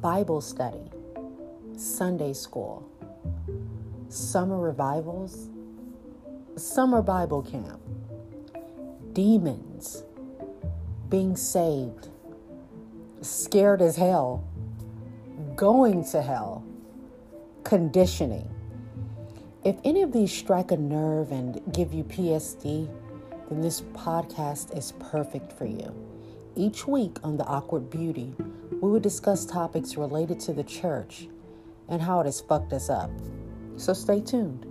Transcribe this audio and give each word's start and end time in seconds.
Bible 0.00 0.40
study, 0.40 0.90
Sunday 1.76 2.32
school, 2.32 2.88
summer 4.08 4.58
revivals, 4.58 5.50
summer 6.56 7.02
Bible 7.02 7.42
camp, 7.42 7.78
demons, 9.12 10.02
being 11.10 11.36
saved, 11.36 12.08
scared 13.20 13.82
as 13.82 13.96
hell, 13.96 14.42
going 15.54 16.02
to 16.12 16.22
hell, 16.22 16.64
conditioning. 17.64 18.48
If 19.64 19.76
any 19.84 20.00
of 20.00 20.12
these 20.12 20.32
strike 20.32 20.70
a 20.70 20.78
nerve 20.78 21.30
and 21.30 21.60
give 21.74 21.92
you 21.92 22.04
PTSD, 22.04 22.88
then 23.50 23.60
this 23.60 23.82
podcast 23.92 24.74
is 24.74 24.94
perfect 24.98 25.52
for 25.52 25.66
you. 25.66 25.94
Each 26.56 26.86
week 26.86 27.16
on 27.22 27.36
The 27.36 27.44
Awkward 27.44 27.90
Beauty, 27.90 28.34
we 28.80 28.90
will 28.90 28.98
discuss 28.98 29.46
topics 29.46 29.96
related 29.96 30.40
to 30.40 30.52
the 30.52 30.64
church 30.64 31.28
and 31.88 32.02
how 32.02 32.20
it 32.20 32.24
has 32.24 32.40
fucked 32.40 32.72
us 32.72 32.90
up. 32.90 33.10
So 33.76 33.92
stay 33.92 34.20
tuned. 34.20 34.66